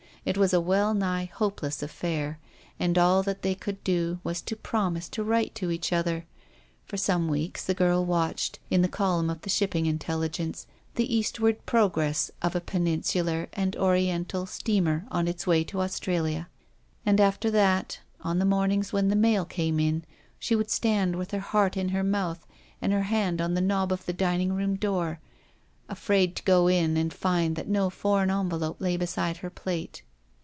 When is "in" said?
8.69-8.83, 19.81-20.03, 21.75-21.89, 26.67-26.95